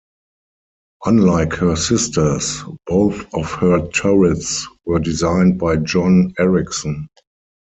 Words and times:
Unlike 1.05 1.53
her 1.57 1.75
sisters, 1.75 2.63
both 2.87 3.31
of 3.35 3.51
her 3.51 3.87
turrets 3.89 4.67
were 4.83 4.97
designed 4.97 5.59
by 5.59 5.75
John 5.75 6.33
Ericsson. 6.39 7.07